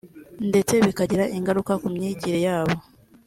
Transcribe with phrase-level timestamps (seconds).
[0.49, 2.75] ndetse bikanagira ingaruka ku myigire ya bo